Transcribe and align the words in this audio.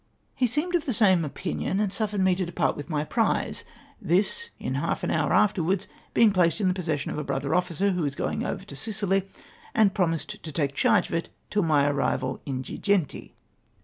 He 0.33 0.47
seemed 0.47 0.73
of 0.73 0.87
the 0.87 0.93
same 0.93 1.21
opmion, 1.23 1.79
and 1.79 1.93
suffered 1.93 2.21
me 2.21 2.33
to 2.33 2.43
depart 2.47 2.75
with 2.75 2.89
my 2.89 3.03
prize; 3.03 3.63
tliis 4.03 4.49
in 4.57 4.73
half 4.73 5.03
an 5.03 5.11
lioirr 5.11 5.29
afterwards 5.29 5.87
being 6.15 6.31
placed 6.31 6.59
in 6.59 6.67
the 6.67 6.73
possession 6.73 7.11
of 7.11 7.19
a 7.19 7.23
brother 7.23 7.53
officer 7.53 7.91
who 7.91 8.01
was 8.01 8.15
going 8.15 8.43
over 8.43 8.63
to 8.63 8.75
Sicily, 8.75 9.21
and 9.75 9.93
pro 9.93 10.07
mised 10.07 10.41
to 10.41 10.51
take 10.51 10.73
charge 10.73 11.09
of 11.09 11.13
it 11.13 11.29
till 11.51 11.61
my 11.61 11.87
arrival 11.87 12.41
at 12.47 12.51
Girgenti. 12.63 13.33